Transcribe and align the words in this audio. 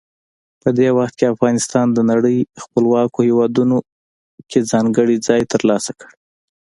په 0.61 0.69
دې 0.77 0.89
وخت 0.97 1.13
کې 1.19 1.31
افغانستان 1.33 1.87
د 1.93 1.99
نړۍ 2.11 2.37
خپلواکو 2.63 3.19
هیوادونو 3.27 3.77
کې 4.49 4.67
ځانګړی 4.71 5.15
ځای 5.27 5.41
ترلاسه 5.53 5.91
کړ. 5.99 6.09